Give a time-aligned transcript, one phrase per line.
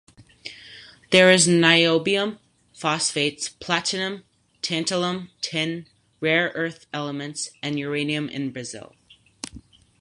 [1.11, 2.39] There is niobium,
[2.73, 4.23] phosphates, platinum,
[4.63, 5.85] tantalum, tin,
[6.19, 8.95] rare earth elements, and uranium in Brazil.